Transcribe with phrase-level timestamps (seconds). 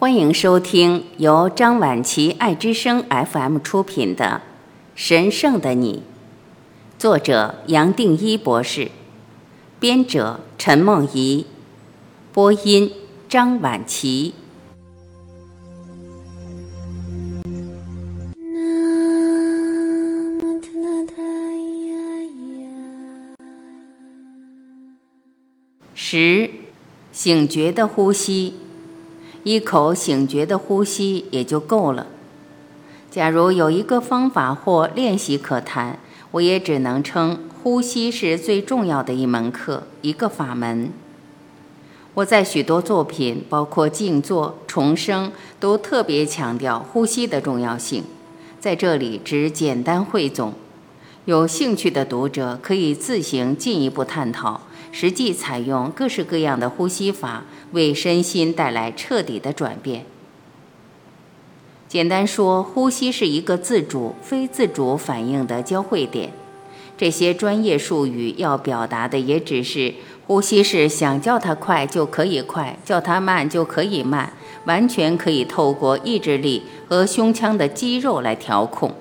[0.00, 4.40] 欢迎收听由张晚琪爱之声 FM 出品的
[4.94, 6.02] 《神圣的你》，
[6.98, 8.90] 作者杨定一博士，
[9.78, 11.44] 编者陈梦怡，
[12.32, 12.90] 播音
[13.28, 14.32] 张晚琪。
[25.94, 26.50] 十，
[27.12, 28.54] 醒觉的呼吸。
[29.42, 32.06] 一口醒觉的呼吸也就够了。
[33.10, 35.98] 假如有一个方法或练习可谈，
[36.32, 40.92] 我也只能称呼吸是最重要的一门课，一个法门。
[42.14, 48.04] 我在许多作品，包括静坐、重生，都特别强调呼吸的重要性。
[48.60, 50.52] 在这里只简单汇总，
[51.24, 54.60] 有兴趣的读者可以自行进一步探讨。
[54.92, 60.04] 实际采用各式各样的呼吸法，为身心带来彻底的转变。
[61.88, 66.32] 简单说，呼吸是一个自主、非自主反应的交汇点。
[66.96, 69.94] 这些专业术语要表达的，也只是
[70.26, 74.32] 呼吸是想叫它快就可以快，叫它慢就可以慢，
[74.66, 78.94] 完全可以透过意志力和胸腔的肌肉来调控。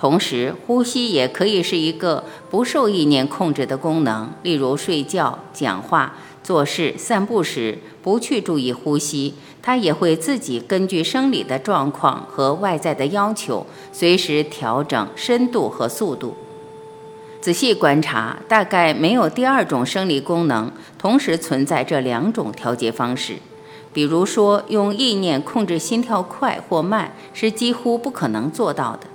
[0.00, 4.30] 同时，呼吸也可以是一个不受意念控制的功能。
[4.44, 16.36] 例如，睡觉、讲话、做事、散步时，不去注意呼吸，它也会自己根据生理的状况和外在的要求，随时调整深度和速度。
[17.40, 23.34] 仔细观察，大概没有第二种生理功能同时存在这两种调节方式。
[23.92, 29.08] 比如说，用意念控制心跳快或慢，是几乎不可能做到的。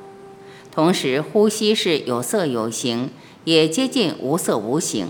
[0.73, 3.11] 同时，呼吸是有色有形，
[3.43, 5.09] 也接近无色无形。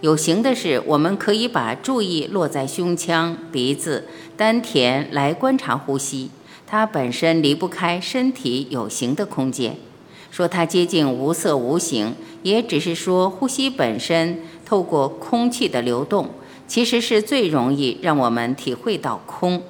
[0.00, 6.30] 有形的是，我们可以把注意落在胸腔、鼻子、丹田来观察呼吸，
[6.66, 9.76] 它本身离不开身体有形的空间。
[10.32, 16.30] 说它接近无色无形，也只是说呼吸本身透过空气的流动，
[16.66, 19.62] 其实是最容易让我们体会到空。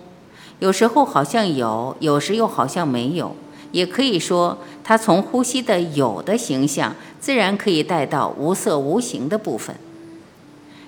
[0.58, 3.36] 有时候好像有，有时又好像没有。
[3.72, 9.76] 也可以说，它从呼吸的有的形象，自然可以带到无色无形的部分。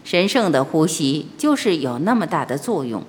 [0.03, 3.03] 神圣的呼吸就是有那么大的作用。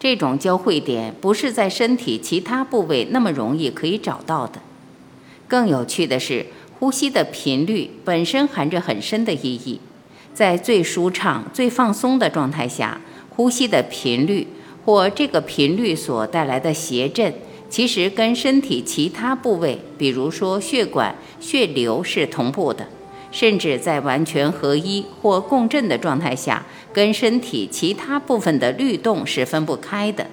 [0.00, 4.60] 这种交汇点不是在身体其他部位那么容易可以找到的。
[5.46, 6.46] 更有趣的是，
[6.80, 9.78] 呼吸的频率本身含着很深的意义。
[10.34, 13.00] 在最舒畅、最放松的状态下，
[13.30, 14.48] 呼吸的频率
[14.84, 17.32] 或这个频率所带来的谐振。
[17.72, 22.86] 其实跟身体其他部位，比如说血管、血流是同步的，
[23.30, 30.26] 甚至在完全合一或共振的状态下，跟身体其他部分的律动是分不开的。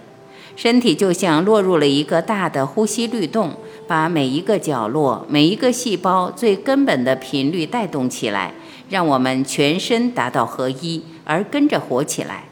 [0.57, 3.53] 身体就像落入了一个大的呼吸律动，
[3.87, 8.53] 把每一个角落、每一个细胞最根本的频率带动起来，
[8.89, 12.48] 让我们全身达到合一，而跟着活起来。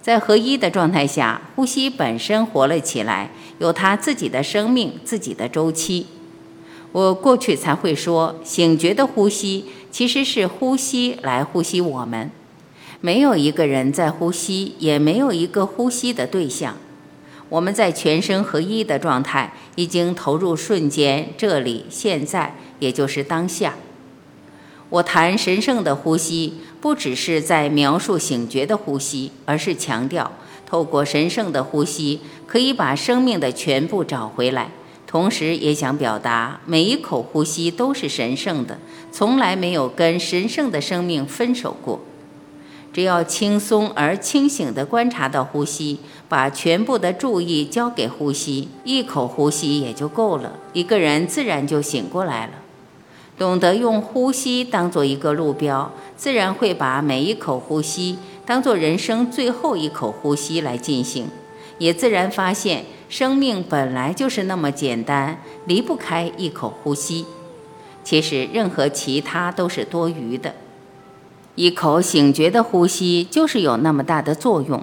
[0.00, 6.06] 在合一的状态下，呼吸本身活了起来，有它自己的生命、自己的周期。
[6.92, 12.30] 我过去才会说，醒觉的呼吸其实是呼吸来呼吸我们。
[13.00, 16.76] 没有一个人在呼吸，也没有一个呼吸的对象。
[17.50, 23.74] 我们在全身合一的状态，已经投入瞬间，这里、现在，也就是当下。
[24.90, 26.54] 我谈神圣的呼吸。
[26.80, 30.30] 不只是在描述醒觉的呼吸，而是强调
[30.64, 34.70] 透过神圣的呼吸可以把生命的全部找回来。
[35.08, 38.78] 同时，也想表达每一口呼吸都是神圣的，
[39.10, 41.98] 从来没有跟神圣的生命分手过。
[42.92, 52.52] 只要轻松而清醒地观察到呼吸，把全部的注意交给呼吸，一口呼吸也就够了，一个人自然就醒过来了。
[53.38, 61.28] 懂得用呼吸当做一个路标，自然会把每一口呼吸当做人生最后一口呼吸来进行，
[61.78, 67.26] 也自然发现生命本来就是那么简单，离不开一口呼吸。
[68.02, 70.54] 其实任何其他都是多余的，
[71.54, 74.82] 一口醒觉的呼吸就是有那么大的作用。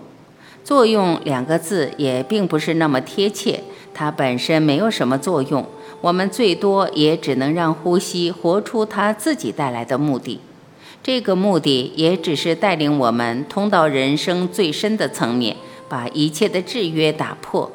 [0.63, 3.63] 作用两个字也并不是那么贴切，
[3.94, 5.66] 它本身没有什么作用。
[6.02, 10.40] 我们最多也只能让呼吸活出它自己带来的目的，
[11.02, 15.56] 这个目的也只是带领我们通到人生最深的层面，
[15.90, 17.72] 把一切的制约打破。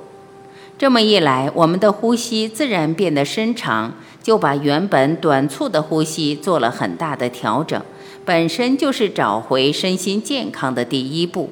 [0.79, 7.83] 这么一来，我们的呼吸自然变得深长，就把原本短促的呼吸做了很大的调整，
[8.25, 11.51] 本身就是找回身心健康的第一步。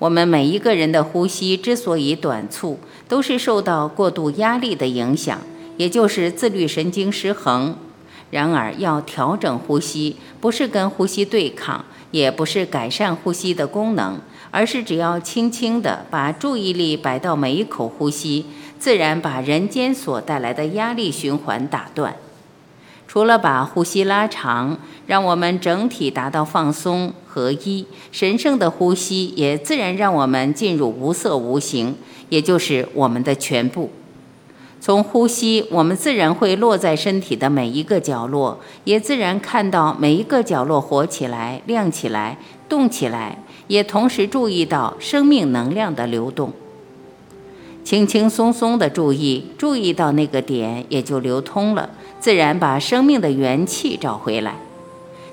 [0.00, 5.40] 我们每一个人的呼吸之所以短促，都是受到过度压力的影响，
[5.76, 7.76] 也就是自律神经失衡。
[8.30, 14.18] 然而，要调整呼吸，不是跟呼吸对抗，也不是改善呼吸的功能，
[14.50, 18.46] 而是只要轻轻地把注意力摆到每一口呼吸，
[18.78, 22.16] 自然把人间所带来的压力循环打断。
[23.06, 31.94] 除了把呼吸拉长，让我们整体达到放松合一，神圣的呼吸也自然让我们进入无色无形，
[32.30, 33.90] 也就是我们的全部。
[34.84, 42.36] 从呼吸，我们自然会落在身体的每一个角落，也自然看到每一个角落活起来、亮起来、
[42.68, 43.38] 动起来，
[43.68, 46.52] 也同时注意到生命能量的流动。
[47.84, 51.88] 轻轻松松的注意，注意到那个点，也就流通了。
[52.18, 54.56] 自然把生命的元气找回来，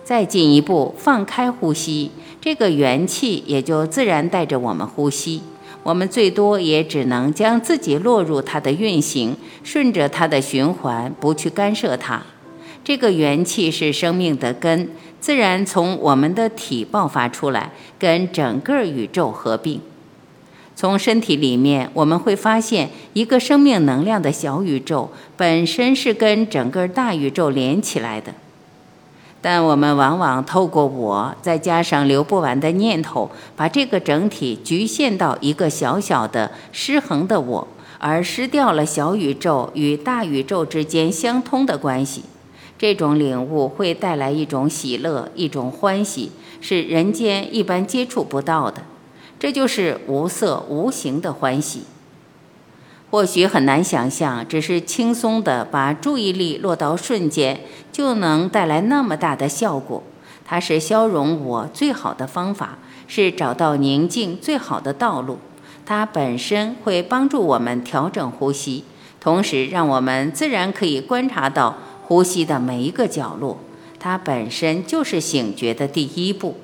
[0.03, 5.41] 再进一步放开呼吸，这个元气也就自然带着我们呼吸。
[5.83, 12.21] 我们最多也只能将自己落入它的运行，顺着它的循环，不去干涉它。
[12.83, 14.89] 这个元气是生命的根，
[15.19, 19.81] 自然从我们的体爆发出来，跟整个宇宙合并。
[20.75, 28.33] 从身体里面，我们会发现一个生命能量的小宇宙本身是跟整个大宇宙连起来的，
[29.41, 42.23] 但我们往往透过我，再加上流不完的念头，把这个整体局限到一个小小的失衡的我，而失掉了小宇宙与大宇宙之间相通的关系。
[42.77, 46.31] 这种领悟会带来一种喜乐，一种欢喜，
[46.61, 48.81] 是人间一般接触不到的。
[49.37, 51.83] 这就是无色无形的欢喜。
[53.11, 57.61] 或许很难想象，只是轻松的把注意力落到瞬间，
[57.91, 60.03] 就能带来那么大的效果。
[60.45, 62.77] 它是消融我最好的方法，
[63.07, 65.39] 是找到宁静最好的道路。
[65.85, 68.83] 它本身会帮助我们调整呼吸，
[69.19, 73.57] 同时让我们自然可以观察到呼吸的每一个角落。
[73.99, 76.57] 它本身就是醒觉的第一步。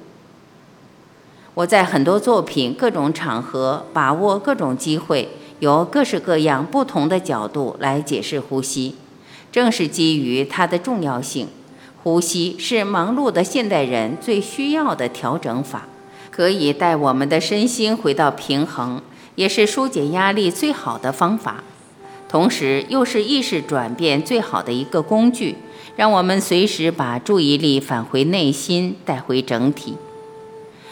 [1.56, 5.30] 我在很多作品、各种场合，把握各种机会，
[5.60, 8.96] 由各式各样不同的角度来解释呼吸，
[9.52, 11.48] 正是基于它的重要性。
[12.04, 15.88] 呼吸是忙碌的现代人最需要的调整法，
[16.30, 19.02] 可以带我们的身心回到平衡，
[19.34, 21.63] 也是疏解压力最好的方法，
[22.30, 25.56] 同时又是意识转变最好的一个工具，
[25.96, 29.96] 让我们随时把注意力返回内心，带回整体。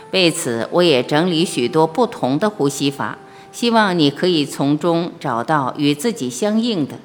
[0.09, 3.19] 为此，我也整理许多不同的呼吸法，
[3.53, 6.95] 希望你可以从中找到与自己相应的。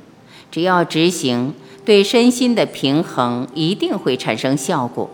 [0.50, 1.54] 只要执行，
[1.84, 5.08] 对身心的平衡一定会产生效果。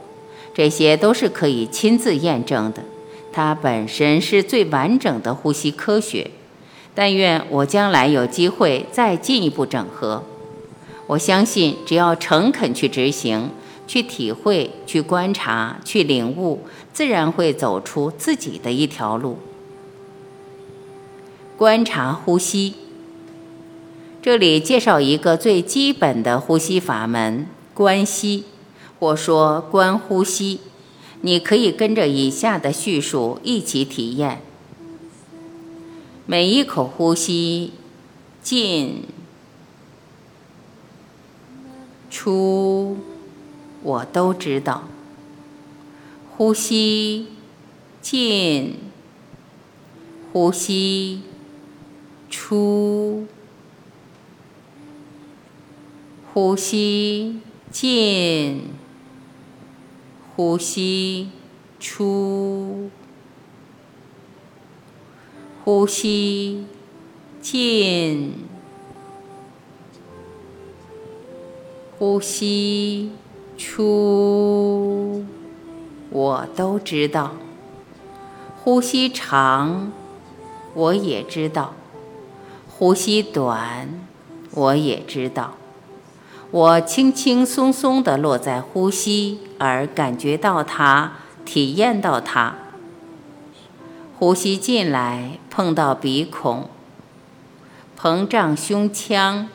[0.55, 2.85] 这些都是可以亲自验证的，
[3.33, 6.31] 它本身是最完整的呼吸科学。
[6.95, 10.23] 但愿我将来有机会再进一步整合。
[11.09, 13.51] 我相信，只要诚恳去执行。
[13.87, 16.61] 去体会，去观察，去领悟，
[16.95, 19.37] 自然会走出自己的一条路。
[21.57, 22.75] 观察呼吸，
[24.21, 28.45] 这里介绍一个最基本的呼吸法门——观吸，
[28.99, 30.61] 或说观呼吸。
[31.21, 34.43] 你可以跟着以下的叙述一起体验：
[36.27, 37.73] 每一口呼吸，
[38.43, 39.05] 进，
[42.11, 42.97] 出。
[43.83, 44.85] 我都知道，
[46.37, 47.27] 呼吸
[48.01, 48.79] 进，
[50.33, 51.21] 呼吸
[52.37, 53.29] 出，
[56.33, 57.39] 呼吸
[57.71, 58.71] 进，
[60.35, 61.31] 呼吸
[61.79, 62.91] 出，
[65.65, 66.67] 呼吸
[67.41, 68.35] 进，
[71.97, 73.13] 呼吸。
[73.57, 75.25] 出，
[76.11, 77.31] 我都知道；
[78.57, 79.93] 呼吸长，
[80.75, 81.73] 我也知道；
[82.77, 83.89] 呼吸短，
[84.51, 85.55] 我也知道。
[86.51, 91.13] 我轻轻松松地落在呼吸，而感觉到它，
[91.45, 92.57] 体验到它。
[94.19, 96.69] 呼吸进来，碰到鼻孔，
[97.97, 99.49] 膨胀胸腔，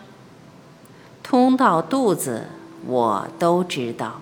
[1.21, 2.47] 通到肚子。
[2.87, 4.21] 我都知道，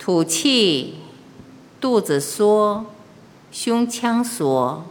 [0.00, 0.96] 吐气，
[1.80, 2.86] 肚子缩，
[3.52, 4.84] 胸腔缩，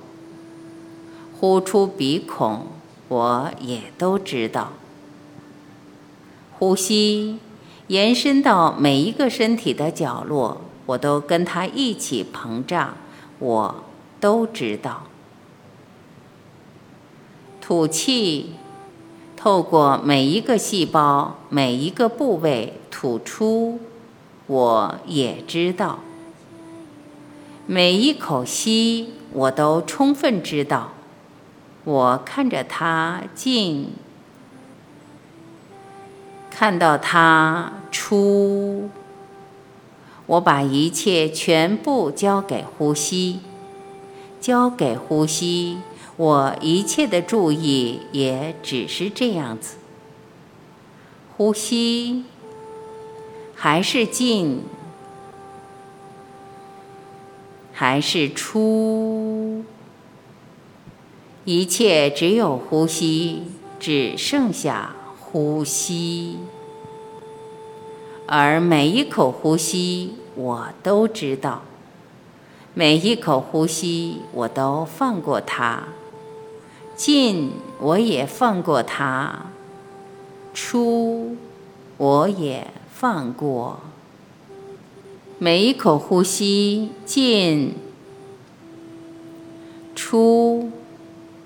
[1.44, 2.68] 呼出鼻孔，
[3.10, 4.70] 我也都知道。
[6.58, 7.38] 呼吸
[7.88, 12.94] 延伸到每一个身体的角落，我都跟它一起膨胀，
[13.40, 13.76] 我
[14.22, 15.04] 都知道。
[17.60, 18.52] 吐气，
[19.36, 23.82] 透过每一个细胞、每一个部位吐出，
[24.48, 26.00] 我也知道。
[27.68, 30.92] 每一口吸，我都充分知道。
[31.84, 33.94] 我看着它进。
[36.50, 38.90] 看到它出，
[40.28, 43.40] 我把一切全部交给呼吸，
[44.40, 45.80] 交给呼吸，
[46.16, 49.78] 我一切的注意也只是这样子。
[51.36, 52.24] 呼吸
[53.56, 54.64] 还是进，
[57.74, 59.66] 还是出，
[61.46, 63.44] 一切只有呼吸，
[63.80, 64.96] 只剩下。
[65.34, 66.38] 呼吸，
[68.28, 71.64] 而每一口呼吸我都知道，
[72.76, 75.86] 每一口呼吸我都放过它，
[76.96, 79.48] 进我也放过它，
[80.54, 81.36] 出
[81.98, 83.80] 我也放过，
[85.40, 87.74] 每一口呼吸进
[89.96, 90.70] 出，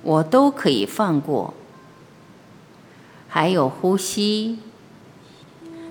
[0.08, 1.54] 我都可以放过。
[3.28, 4.60] 还有呼吸，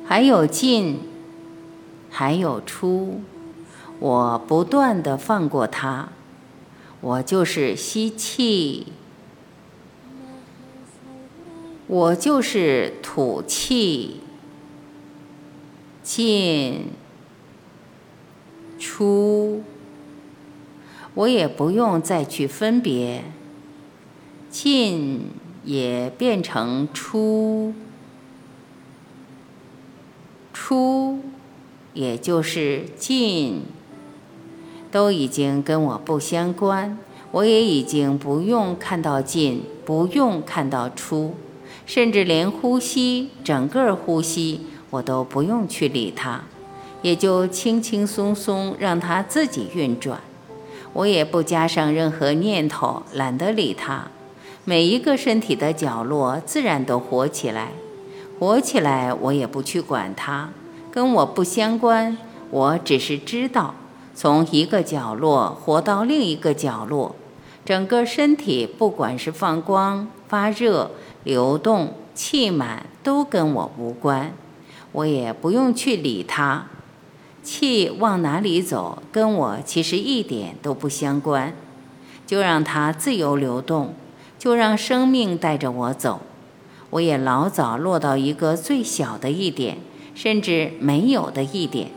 [0.06, 1.00] 还有进，
[2.10, 3.20] 还有出，
[3.98, 6.08] 我不断的放过它。
[7.02, 8.86] 我就是吸气，
[11.86, 14.20] 我就是吐气，
[16.02, 16.86] 进
[18.78, 19.62] 出，
[21.12, 23.22] 我也不用再去分别
[24.56, 25.30] 进。
[25.66, 27.74] 也变成出，
[30.52, 31.18] 出，
[31.92, 33.62] 也就是进，
[34.92, 36.96] 都已经跟我不相关。
[37.32, 41.34] 我也已经不用看到进，不用看到出，
[41.84, 46.42] 甚至连呼吸，整个呼吸，我都不用去理它，
[47.02, 50.20] 也就轻轻松松让它自己运转。
[50.92, 54.12] 我也不加上任何念头，懒得理它。
[54.68, 57.70] 每一个身体的角落自然都活起来，
[58.36, 60.48] 活起来，我也不去管它，
[60.90, 62.18] 跟我不相关。
[62.50, 63.76] 我只是知道，
[64.12, 67.14] 从一个角落活到另一个角落，
[67.64, 70.90] 整个身体不管是放光、发热、
[71.22, 74.32] 流动、气满，都跟我无关，
[74.90, 76.66] 我也不用去理它。
[77.44, 81.54] 气往哪里走，跟我其实一点都不相关，
[82.26, 83.94] 就让它自由流动。
[84.46, 86.20] 就让生命带着我走，
[86.90, 89.78] 我也老早落到一个最小的一点，
[90.14, 91.88] 甚至没有的一点，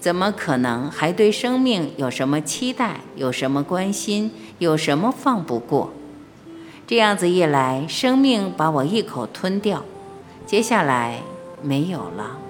[0.00, 5.92] 怎么可能还对生命有什么期待，有什么关心，有什么放不过？
[6.88, 9.84] 这样子一来，生命把我一口吞掉，
[10.44, 11.20] 接下来
[11.62, 12.45] 没有了。